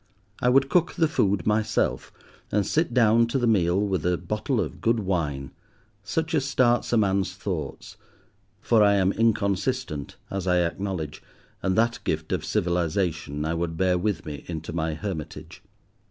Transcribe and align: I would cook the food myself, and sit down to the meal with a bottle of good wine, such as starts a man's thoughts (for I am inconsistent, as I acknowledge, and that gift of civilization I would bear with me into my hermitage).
I 0.39 0.49
would 0.49 0.67
cook 0.67 0.95
the 0.95 1.07
food 1.07 1.45
myself, 1.45 2.11
and 2.51 2.65
sit 2.65 2.91
down 2.91 3.27
to 3.27 3.37
the 3.37 3.45
meal 3.45 3.79
with 3.79 4.03
a 4.03 4.17
bottle 4.17 4.59
of 4.59 4.81
good 4.81 5.01
wine, 5.01 5.51
such 6.03 6.33
as 6.33 6.43
starts 6.43 6.91
a 6.91 6.97
man's 6.97 7.35
thoughts 7.35 7.97
(for 8.61 8.81
I 8.81 8.95
am 8.95 9.11
inconsistent, 9.13 10.15
as 10.31 10.47
I 10.47 10.57
acknowledge, 10.61 11.21
and 11.61 11.77
that 11.77 11.99
gift 12.03 12.31
of 12.31 12.43
civilization 12.43 13.45
I 13.45 13.53
would 13.53 13.77
bear 13.77 13.95
with 13.95 14.25
me 14.25 14.43
into 14.47 14.73
my 14.73 14.95
hermitage). 14.95 15.61